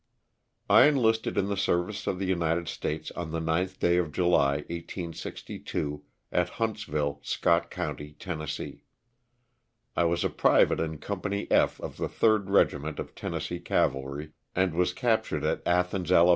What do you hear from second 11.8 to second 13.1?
the 3rd Regiment